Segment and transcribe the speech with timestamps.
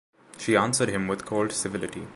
[0.39, 2.07] She answered him with cold civility.